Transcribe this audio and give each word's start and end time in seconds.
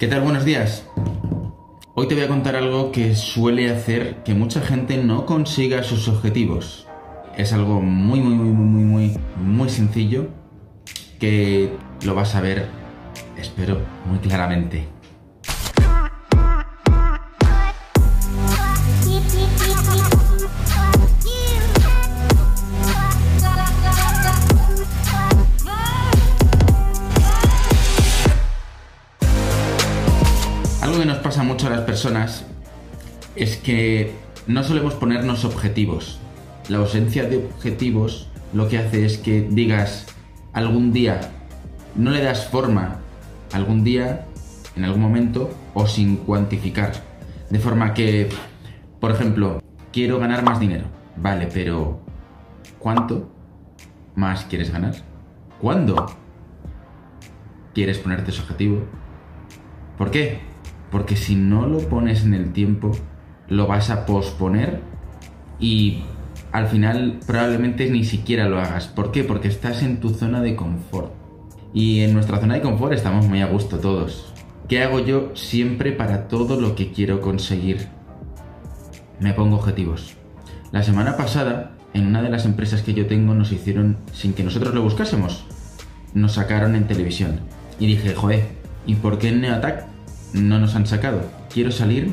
¿Qué 0.00 0.08
tal? 0.08 0.22
Buenos 0.22 0.46
días. 0.46 0.86
Hoy 1.94 2.08
te 2.08 2.14
voy 2.14 2.24
a 2.24 2.28
contar 2.28 2.56
algo 2.56 2.90
que 2.90 3.14
suele 3.14 3.68
hacer 3.68 4.22
que 4.24 4.32
mucha 4.32 4.62
gente 4.62 4.96
no 4.96 5.26
consiga 5.26 5.82
sus 5.82 6.08
objetivos. 6.08 6.86
Es 7.36 7.52
algo 7.52 7.82
muy, 7.82 8.18
muy, 8.20 8.32
muy, 8.34 8.48
muy, 8.48 8.82
muy, 8.82 9.18
muy 9.36 9.68
sencillo 9.68 10.28
que 11.18 11.70
lo 12.02 12.14
vas 12.14 12.34
a 12.34 12.40
ver, 12.40 12.66
espero, 13.36 13.82
muy 14.06 14.18
claramente. 14.20 14.88
Personas 31.90 32.44
es 33.34 33.56
que 33.56 34.12
no 34.46 34.62
solemos 34.62 34.94
ponernos 34.94 35.44
objetivos. 35.44 36.20
La 36.68 36.78
ausencia 36.78 37.24
de 37.24 37.38
objetivos 37.38 38.28
lo 38.52 38.68
que 38.68 38.78
hace 38.78 39.04
es 39.04 39.18
que 39.18 39.40
digas 39.50 40.06
algún 40.52 40.92
día, 40.92 41.32
no 41.96 42.12
le 42.12 42.22
das 42.22 42.46
forma, 42.46 43.00
algún 43.52 43.82
día, 43.82 44.24
en 44.76 44.84
algún 44.84 45.00
momento, 45.00 45.50
o 45.74 45.88
sin 45.88 46.14
cuantificar. 46.18 46.92
De 47.50 47.58
forma 47.58 47.92
que, 47.92 48.28
por 49.00 49.10
ejemplo, 49.10 49.60
quiero 49.92 50.20
ganar 50.20 50.44
más 50.44 50.60
dinero. 50.60 50.84
Vale, 51.16 51.48
pero 51.52 52.00
¿cuánto 52.78 53.32
más 54.14 54.44
quieres 54.44 54.70
ganar? 54.70 54.94
¿Cuándo 55.60 56.06
quieres 57.74 57.98
ponerte 57.98 58.30
ese 58.30 58.42
objetivo? 58.42 58.78
¿Por 59.98 60.12
qué? 60.12 60.49
Porque 60.90 61.16
si 61.16 61.36
no 61.36 61.66
lo 61.66 61.78
pones 61.78 62.24
en 62.24 62.34
el 62.34 62.52
tiempo, 62.52 62.92
lo 63.48 63.66
vas 63.66 63.90
a 63.90 64.06
posponer 64.06 64.80
y 65.58 66.02
al 66.52 66.66
final 66.66 67.20
probablemente 67.26 67.88
ni 67.90 68.04
siquiera 68.04 68.48
lo 68.48 68.60
hagas. 68.60 68.88
¿Por 68.88 69.12
qué? 69.12 69.24
Porque 69.24 69.48
estás 69.48 69.82
en 69.82 70.00
tu 70.00 70.10
zona 70.10 70.40
de 70.40 70.56
confort. 70.56 71.12
Y 71.72 72.00
en 72.00 72.14
nuestra 72.14 72.40
zona 72.40 72.54
de 72.54 72.62
confort 72.62 72.92
estamos 72.92 73.26
muy 73.26 73.40
a 73.40 73.46
gusto 73.46 73.78
todos. 73.78 74.32
¿Qué 74.68 74.82
hago 74.82 75.00
yo 75.00 75.32
siempre 75.34 75.92
para 75.92 76.28
todo 76.28 76.60
lo 76.60 76.74
que 76.74 76.92
quiero 76.92 77.20
conseguir? 77.20 77.88
Me 79.20 79.32
pongo 79.32 79.56
objetivos. 79.56 80.14
La 80.72 80.82
semana 80.82 81.16
pasada, 81.16 81.72
en 81.92 82.06
una 82.06 82.22
de 82.22 82.30
las 82.30 82.44
empresas 82.44 82.82
que 82.82 82.94
yo 82.94 83.06
tengo, 83.06 83.34
nos 83.34 83.52
hicieron, 83.52 83.98
sin 84.12 84.32
que 84.32 84.44
nosotros 84.44 84.74
lo 84.74 84.82
buscásemos, 84.82 85.44
nos 86.14 86.34
sacaron 86.34 86.76
en 86.76 86.86
televisión. 86.86 87.40
Y 87.78 87.86
dije, 87.86 88.14
joder, 88.14 88.48
¿y 88.86 88.94
por 88.94 89.18
qué 89.18 89.28
en 89.28 89.40
Neoattack 89.40 89.89
no 90.32 90.58
nos 90.58 90.74
han 90.74 90.86
sacado? 90.86 91.22
Quiero 91.52 91.70
salir 91.70 92.12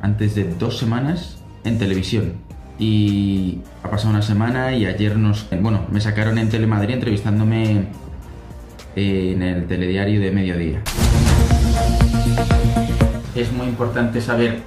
antes 0.00 0.34
de 0.34 0.44
dos 0.54 0.78
semanas 0.78 1.38
en 1.64 1.78
televisión. 1.78 2.34
Y 2.78 3.58
ha 3.82 3.90
pasado 3.90 4.10
una 4.10 4.22
semana 4.22 4.72
y 4.72 4.86
ayer 4.86 5.16
nos... 5.16 5.46
Bueno, 5.60 5.86
me 5.90 6.00
sacaron 6.00 6.38
en 6.38 6.48
Telemadrid 6.48 6.94
entrevistándome 6.94 7.84
en 8.96 9.42
el 9.42 9.66
telediario 9.66 10.20
de 10.20 10.30
mediodía. 10.30 10.82
Es 13.34 13.52
muy 13.52 13.66
importante 13.66 14.20
saber 14.20 14.60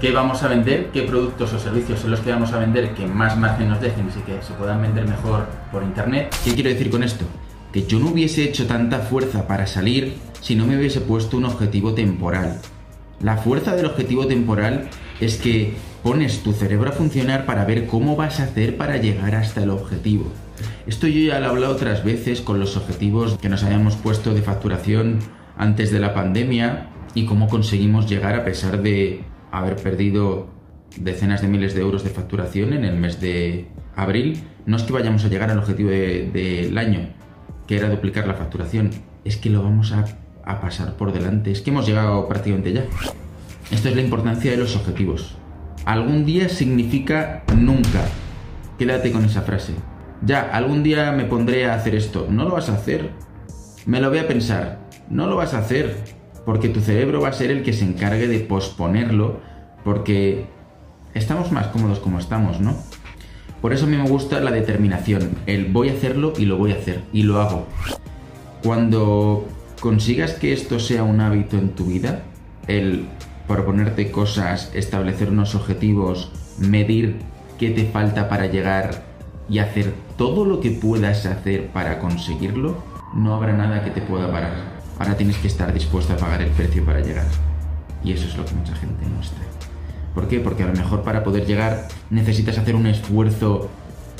qué 0.00 0.10
vamos 0.10 0.42
a 0.42 0.48
vender, 0.48 0.88
qué 0.92 1.02
productos 1.02 1.52
o 1.52 1.58
servicios 1.58 2.00
son 2.00 2.10
los 2.10 2.20
que 2.20 2.30
vamos 2.30 2.52
a 2.52 2.58
vender 2.58 2.94
que 2.94 3.06
más 3.06 3.36
margen 3.36 3.68
nos 3.68 3.80
dejen 3.80 4.08
y 4.08 4.22
que 4.22 4.42
se 4.42 4.52
puedan 4.54 4.82
vender 4.82 5.06
mejor 5.06 5.46
por 5.70 5.82
internet. 5.82 6.34
¿Qué 6.44 6.54
quiero 6.54 6.70
decir 6.70 6.90
con 6.90 7.02
esto? 7.02 7.24
Que 7.72 7.84
yo 7.86 7.98
no 7.98 8.10
hubiese 8.10 8.44
hecho 8.44 8.66
tanta 8.66 9.00
fuerza 9.00 9.46
para 9.46 9.66
salir 9.66 10.14
si 10.40 10.54
no 10.54 10.66
me 10.66 10.76
hubiese 10.76 11.00
puesto 11.00 11.36
un 11.36 11.44
objetivo 11.44 11.94
temporal. 11.94 12.60
La 13.20 13.36
fuerza 13.36 13.76
del 13.76 13.86
objetivo 13.86 14.26
temporal 14.26 14.90
es 15.20 15.36
que 15.36 15.74
pones 16.02 16.42
tu 16.42 16.52
cerebro 16.52 16.90
a 16.90 16.92
funcionar 16.92 17.46
para 17.46 17.64
ver 17.64 17.86
cómo 17.86 18.16
vas 18.16 18.40
a 18.40 18.44
hacer 18.44 18.76
para 18.76 18.96
llegar 18.96 19.34
hasta 19.34 19.62
el 19.62 19.70
objetivo. 19.70 20.26
Esto 20.86 21.06
yo 21.06 21.20
ya 21.20 21.38
lo 21.38 21.46
he 21.46 21.48
hablado 21.48 21.74
otras 21.74 22.04
veces 22.04 22.40
con 22.40 22.58
los 22.58 22.76
objetivos 22.76 23.38
que 23.38 23.48
nos 23.48 23.62
habíamos 23.62 23.94
puesto 23.96 24.34
de 24.34 24.42
facturación 24.42 25.20
antes 25.56 25.92
de 25.92 26.00
la 26.00 26.14
pandemia 26.14 26.90
y 27.14 27.24
cómo 27.26 27.48
conseguimos 27.48 28.08
llegar 28.08 28.34
a 28.34 28.44
pesar 28.44 28.82
de 28.82 29.24
haber 29.52 29.76
perdido 29.76 30.50
decenas 30.96 31.42
de 31.42 31.48
miles 31.48 31.74
de 31.74 31.80
euros 31.80 32.04
de 32.04 32.10
facturación 32.10 32.72
en 32.72 32.84
el 32.84 32.96
mes 32.96 33.20
de 33.20 33.66
abril. 33.94 34.42
No 34.66 34.76
es 34.76 34.82
que 34.82 34.92
vayamos 34.92 35.24
a 35.24 35.28
llegar 35.28 35.50
al 35.50 35.58
objetivo 35.58 35.90
del 35.90 36.32
de, 36.32 36.74
año, 36.76 37.08
que 37.66 37.76
era 37.76 37.88
duplicar 37.88 38.26
la 38.26 38.34
facturación, 38.34 38.90
es 39.24 39.36
que 39.36 39.50
lo 39.50 39.62
vamos 39.62 39.92
a, 39.92 40.04
a 40.44 40.60
pasar 40.60 40.94
por 40.96 41.12
delante, 41.12 41.50
es 41.50 41.60
que 41.60 41.70
hemos 41.70 41.86
llegado 41.86 42.28
prácticamente 42.28 42.72
ya. 42.72 42.84
Esto 43.70 43.88
es 43.88 43.96
la 43.96 44.02
importancia 44.02 44.50
de 44.50 44.56
los 44.56 44.76
objetivos. 44.76 45.36
Algún 45.84 46.24
día 46.24 46.48
significa 46.48 47.42
nunca. 47.56 48.04
Quédate 48.78 49.10
con 49.10 49.24
esa 49.24 49.42
frase. 49.42 49.74
Ya, 50.24 50.42
algún 50.42 50.82
día 50.82 51.10
me 51.12 51.24
pondré 51.24 51.66
a 51.66 51.74
hacer 51.74 51.94
esto. 51.94 52.26
No 52.30 52.44
lo 52.44 52.52
vas 52.52 52.68
a 52.68 52.74
hacer. 52.74 53.10
Me 53.86 54.00
lo 54.00 54.10
voy 54.10 54.18
a 54.18 54.28
pensar. 54.28 54.88
No 55.08 55.26
lo 55.26 55.36
vas 55.36 55.54
a 55.54 55.58
hacer. 55.58 55.96
Porque 56.44 56.68
tu 56.68 56.80
cerebro 56.80 57.20
va 57.20 57.28
a 57.28 57.32
ser 57.32 57.50
el 57.50 57.62
que 57.62 57.72
se 57.72 57.84
encargue 57.84 58.28
de 58.28 58.40
posponerlo. 58.40 59.40
Porque 59.84 60.46
estamos 61.14 61.50
más 61.50 61.68
cómodos 61.68 61.98
como 61.98 62.18
estamos, 62.18 62.60
¿no? 62.60 62.76
Por 63.62 63.72
eso 63.72 63.86
a 63.86 63.88
mí 63.88 63.96
me 63.96 64.08
gusta 64.08 64.40
la 64.40 64.50
determinación. 64.50 65.30
El 65.46 65.66
voy 65.66 65.88
a 65.88 65.92
hacerlo 65.92 66.32
y 66.36 66.46
lo 66.46 66.58
voy 66.58 66.72
a 66.72 66.74
hacer. 66.74 67.04
Y 67.12 67.22
lo 67.22 67.40
hago. 67.40 67.68
Cuando 68.64 69.46
consigas 69.80 70.32
que 70.32 70.52
esto 70.52 70.80
sea 70.80 71.04
un 71.04 71.20
hábito 71.20 71.56
en 71.56 71.70
tu 71.70 71.86
vida, 71.86 72.24
el 72.66 73.06
proponerte 73.46 74.10
cosas, 74.10 74.72
establecer 74.74 75.30
unos 75.30 75.54
objetivos, 75.54 76.32
medir 76.58 77.20
qué 77.56 77.70
te 77.70 77.84
falta 77.84 78.28
para 78.28 78.46
llegar 78.46 79.04
y 79.48 79.60
hacer 79.60 79.94
todo 80.16 80.44
lo 80.44 80.60
que 80.60 80.72
puedas 80.72 81.24
hacer 81.26 81.68
para 81.68 82.00
conseguirlo, 82.00 82.82
no 83.14 83.34
habrá 83.34 83.52
nada 83.52 83.84
que 83.84 83.90
te 83.90 84.02
pueda 84.02 84.30
parar. 84.30 84.54
Ahora 84.98 85.16
tienes 85.16 85.36
que 85.36 85.46
estar 85.46 85.72
dispuesto 85.72 86.14
a 86.14 86.16
pagar 86.16 86.42
el 86.42 86.50
precio 86.50 86.84
para 86.84 87.00
llegar. 87.00 87.26
Y 88.02 88.12
eso 88.12 88.26
es 88.26 88.36
lo 88.36 88.44
que 88.44 88.54
mucha 88.54 88.74
gente 88.74 89.06
no 89.06 89.20
está. 89.20 89.40
¿Por 90.14 90.28
qué? 90.28 90.40
Porque 90.40 90.62
a 90.62 90.66
lo 90.66 90.74
mejor 90.74 91.02
para 91.02 91.24
poder 91.24 91.46
llegar 91.46 91.88
necesitas 92.10 92.58
hacer 92.58 92.76
un 92.76 92.86
esfuerzo 92.86 93.70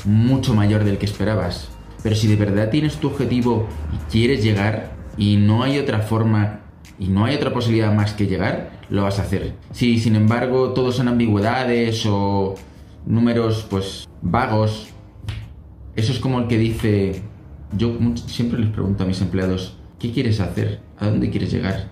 mucho 0.05 0.53
mayor 0.53 0.83
del 0.83 0.97
que 0.97 1.05
esperabas. 1.05 1.69
Pero 2.01 2.15
si 2.15 2.27
de 2.27 2.35
verdad 2.35 2.69
tienes 2.69 2.97
tu 2.97 3.07
objetivo 3.07 3.67
y 3.93 4.11
quieres 4.11 4.43
llegar 4.43 4.93
y 5.17 5.37
no 5.37 5.63
hay 5.63 5.79
otra 5.79 5.99
forma 5.99 6.61
y 6.99 7.07
no 7.07 7.25
hay 7.25 7.35
otra 7.35 7.53
posibilidad 7.53 7.93
más 7.93 8.13
que 8.13 8.27
llegar, 8.27 8.71
lo 8.89 9.03
vas 9.03 9.19
a 9.19 9.23
hacer. 9.23 9.55
Si 9.71 9.99
sin 9.99 10.15
embargo 10.15 10.73
todos 10.73 10.95
son 10.95 11.07
ambigüedades 11.07 12.05
o 12.05 12.55
números 13.05 13.65
pues 13.69 14.07
vagos, 14.21 14.89
eso 15.95 16.11
es 16.11 16.19
como 16.19 16.39
el 16.39 16.47
que 16.47 16.57
dice, 16.57 17.21
yo 17.77 17.97
siempre 18.27 18.59
les 18.59 18.69
pregunto 18.69 19.03
a 19.03 19.07
mis 19.07 19.21
empleados, 19.21 19.77
¿qué 19.99 20.11
quieres 20.11 20.39
hacer? 20.39 20.81
¿A 20.99 21.07
dónde 21.07 21.29
quieres 21.29 21.51
llegar? 21.51 21.91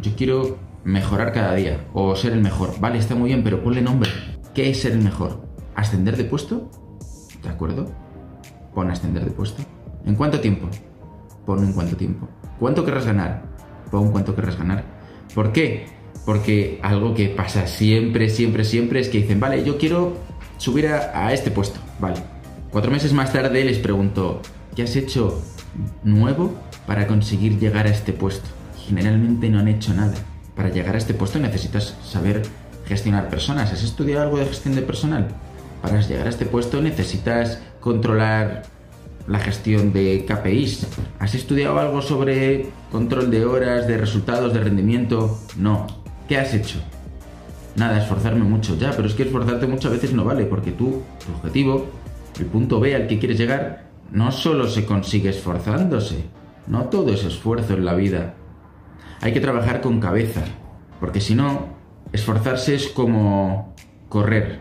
Yo 0.00 0.12
quiero 0.16 0.58
mejorar 0.84 1.32
cada 1.32 1.54
día 1.54 1.86
o 1.92 2.14
ser 2.16 2.32
el 2.32 2.40
mejor. 2.40 2.78
Vale, 2.80 2.98
está 2.98 3.14
muy 3.14 3.28
bien, 3.28 3.42
pero 3.42 3.62
ponle 3.62 3.82
nombre. 3.82 4.10
¿Qué 4.54 4.70
es 4.70 4.80
ser 4.80 4.92
el 4.92 5.02
mejor? 5.02 5.46
¿Ascender 5.74 6.16
de 6.16 6.24
puesto? 6.24 6.70
¿De 7.42 7.48
acuerdo? 7.48 7.90
Pon 8.74 8.90
ascender 8.90 9.24
de 9.24 9.30
puesto. 9.30 9.62
¿En 10.04 10.14
cuánto 10.14 10.40
tiempo? 10.40 10.68
Pon 11.46 11.64
en 11.64 11.72
cuánto 11.72 11.96
tiempo. 11.96 12.28
¿Cuánto 12.58 12.84
querrás 12.84 13.06
ganar? 13.06 13.42
Pon 13.90 14.10
cuánto 14.12 14.34
querrás 14.34 14.58
ganar. 14.58 14.84
¿Por 15.34 15.52
qué? 15.52 15.86
Porque 16.24 16.78
algo 16.82 17.14
que 17.14 17.28
pasa 17.28 17.66
siempre, 17.66 18.28
siempre, 18.28 18.64
siempre 18.64 19.00
es 19.00 19.08
que 19.08 19.18
dicen, 19.18 19.40
vale, 19.40 19.64
yo 19.64 19.78
quiero 19.78 20.16
subir 20.58 20.88
a, 20.88 21.26
a 21.26 21.32
este 21.32 21.50
puesto. 21.50 21.80
Vale. 22.00 22.16
Cuatro 22.70 22.90
meses 22.90 23.12
más 23.12 23.32
tarde 23.32 23.64
les 23.64 23.78
pregunto, 23.78 24.40
¿qué 24.74 24.82
has 24.82 24.96
hecho 24.96 25.42
nuevo 26.04 26.54
para 26.86 27.06
conseguir 27.06 27.58
llegar 27.58 27.86
a 27.86 27.90
este 27.90 28.12
puesto? 28.12 28.48
Generalmente 28.86 29.48
no 29.48 29.58
han 29.58 29.68
hecho 29.68 29.92
nada. 29.94 30.14
Para 30.56 30.68
llegar 30.68 30.94
a 30.94 30.98
este 30.98 31.14
puesto 31.14 31.38
necesitas 31.38 31.96
saber 32.04 32.42
gestionar 32.86 33.28
personas. 33.28 33.72
¿Has 33.72 33.82
estudiado 33.82 34.22
algo 34.22 34.38
de 34.38 34.46
gestión 34.46 34.74
de 34.74 34.82
personal? 34.82 35.28
Para 35.80 36.00
llegar 36.00 36.26
a 36.26 36.30
este 36.30 36.46
puesto 36.46 36.80
necesitas 36.80 37.60
controlar 37.80 38.62
la 39.26 39.38
gestión 39.38 39.92
de 39.92 40.24
KPIs. 40.26 40.86
¿Has 41.18 41.34
estudiado 41.34 41.78
algo 41.78 42.02
sobre 42.02 42.70
control 42.90 43.30
de 43.30 43.44
horas, 43.44 43.86
de 43.86 43.98
resultados, 43.98 44.52
de 44.52 44.60
rendimiento? 44.60 45.38
No. 45.56 45.86
¿Qué 46.28 46.38
has 46.38 46.54
hecho? 46.54 46.78
Nada, 47.76 48.02
esforzarme 48.02 48.44
mucho. 48.44 48.76
Ya, 48.76 48.90
pero 48.90 49.08
es 49.08 49.14
que 49.14 49.22
esforzarte 49.24 49.66
mucho 49.66 49.88
a 49.88 49.92
veces 49.92 50.12
no 50.12 50.24
vale, 50.24 50.44
porque 50.44 50.72
tú, 50.72 51.02
tu 51.24 51.32
objetivo, 51.32 51.86
el 52.38 52.46
punto 52.46 52.80
B 52.80 52.94
al 52.94 53.06
que 53.06 53.18
quieres 53.18 53.38
llegar, 53.38 53.86
no 54.10 54.30
solo 54.30 54.68
se 54.68 54.84
consigue 54.84 55.30
esforzándose. 55.30 56.24
No 56.66 56.84
todo 56.84 57.12
es 57.12 57.24
esfuerzo 57.24 57.74
en 57.74 57.84
la 57.84 57.94
vida. 57.94 58.34
Hay 59.22 59.32
que 59.32 59.40
trabajar 59.40 59.80
con 59.80 60.00
cabeza, 60.00 60.42
porque 60.98 61.20
si 61.20 61.36
no, 61.36 61.68
esforzarse 62.12 62.74
es 62.74 62.88
como 62.88 63.72
correr. 64.08 64.58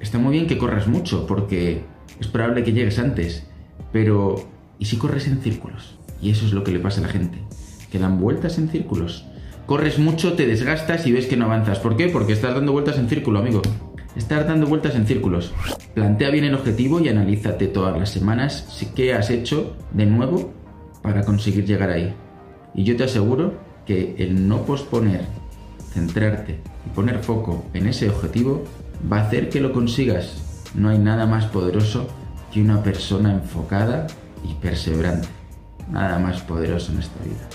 Está 0.00 0.18
muy 0.18 0.32
bien 0.32 0.48
que 0.48 0.58
corras 0.58 0.88
mucho, 0.88 1.28
porque 1.28 1.84
es 2.18 2.26
probable 2.26 2.64
que 2.64 2.72
llegues 2.72 2.98
antes, 2.98 3.46
pero 3.92 4.48
¿y 4.80 4.86
si 4.86 4.96
corres 4.96 5.28
en 5.28 5.40
círculos? 5.40 5.96
Y 6.20 6.32
eso 6.32 6.44
es 6.44 6.52
lo 6.52 6.64
que 6.64 6.72
le 6.72 6.80
pasa 6.80 7.00
a 7.00 7.04
la 7.04 7.08
gente, 7.08 7.38
que 7.92 8.00
dan 8.00 8.20
vueltas 8.20 8.58
en 8.58 8.68
círculos. 8.68 9.26
corres 9.66 10.00
mucho, 10.00 10.32
te 10.32 10.48
desgastas 10.48 11.06
y 11.06 11.12
ves 11.12 11.26
que 11.26 11.36
no 11.36 11.44
avanzas. 11.44 11.78
¿Por 11.78 11.96
qué? 11.96 12.08
Porque 12.08 12.32
estás 12.32 12.56
dando 12.56 12.72
vueltas 12.72 12.98
en 12.98 13.08
círculo, 13.08 13.38
amigo. 13.38 13.62
Estás 14.16 14.44
dando 14.44 14.66
vueltas 14.66 14.96
en 14.96 15.06
círculos. 15.06 15.54
Plantea 15.94 16.30
bien 16.30 16.46
el 16.46 16.56
objetivo 16.56 16.98
y 16.98 17.08
analízate 17.08 17.68
todas 17.68 17.96
las 17.96 18.10
semanas 18.10 18.92
qué 18.96 19.14
has 19.14 19.30
hecho 19.30 19.76
de 19.92 20.06
nuevo 20.06 20.52
para 21.00 21.22
conseguir 21.22 21.64
llegar 21.64 21.90
ahí. 21.90 22.12
Y 22.74 22.82
yo 22.82 22.96
te 22.96 23.04
aseguro 23.04 23.69
que 23.86 24.14
el 24.18 24.46
no 24.48 24.62
posponer, 24.62 25.24
centrarte 25.92 26.60
y 26.86 26.90
poner 26.90 27.22
foco 27.22 27.64
en 27.74 27.86
ese 27.86 28.08
objetivo 28.08 28.64
va 29.10 29.18
a 29.18 29.26
hacer 29.26 29.48
que 29.48 29.60
lo 29.60 29.72
consigas. 29.72 30.70
No 30.74 30.88
hay 30.88 30.98
nada 30.98 31.26
más 31.26 31.46
poderoso 31.46 32.06
que 32.52 32.62
una 32.62 32.82
persona 32.82 33.32
enfocada 33.32 34.06
y 34.44 34.54
perseverante. 34.54 35.28
Nada 35.90 36.18
más 36.18 36.40
poderoso 36.42 36.92
en 36.92 37.00
esta 37.00 37.24
vida. 37.24 37.48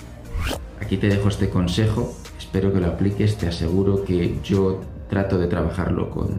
Aquí 0.81 0.97
te 0.97 1.07
dejo 1.07 1.29
este 1.29 1.49
consejo, 1.49 2.13
espero 2.37 2.73
que 2.73 2.81
lo 2.81 2.87
apliques, 2.87 3.37
te 3.37 3.47
aseguro 3.47 4.03
que 4.03 4.39
yo 4.43 4.81
trato 5.09 5.37
de 5.37 5.47
trabajarlo 5.47 6.09
con 6.09 6.37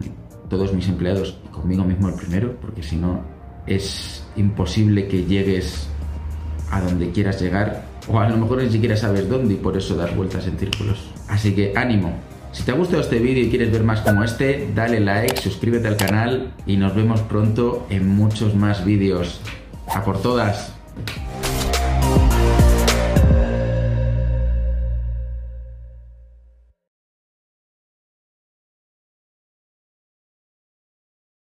todos 0.49 0.73
mis 0.73 0.87
empleados 0.87 1.37
y 1.45 1.47
conmigo 1.49 1.83
mismo 1.83 2.09
el 2.09 2.15
primero, 2.15 2.55
porque 2.61 2.83
si 2.83 2.95
no 2.95 3.21
es 3.65 4.23
imposible 4.35 5.07
que 5.07 5.25
llegues 5.25 5.87
a 6.71 6.81
donde 6.81 7.11
quieras 7.11 7.41
llegar 7.41 7.83
o 8.09 8.19
a 8.19 8.29
lo 8.29 8.37
mejor 8.37 8.63
ni 8.63 8.69
siquiera 8.69 8.95
sabes 8.95 9.29
dónde 9.29 9.55
y 9.55 9.57
por 9.57 9.77
eso 9.77 9.95
das 9.95 10.15
vueltas 10.15 10.47
en 10.47 10.57
círculos. 10.57 11.09
Así 11.27 11.53
que 11.53 11.73
ánimo. 11.75 12.13
Si 12.51 12.63
te 12.63 12.71
ha 12.71 12.75
gustado 12.75 13.01
este 13.01 13.19
vídeo 13.19 13.43
y 13.43 13.49
quieres 13.49 13.71
ver 13.71 13.83
más 13.83 14.01
como 14.01 14.23
este, 14.23 14.69
dale 14.73 14.99
like, 14.99 15.37
suscríbete 15.37 15.87
al 15.87 15.97
canal 15.97 16.53
y 16.65 16.77
nos 16.77 16.95
vemos 16.95 17.21
pronto 17.21 17.85
en 17.89 18.07
muchos 18.07 18.55
más 18.55 18.83
vídeos. 18.83 19.41
A 19.93 20.03
por 20.03 20.21
todas. 20.21 20.73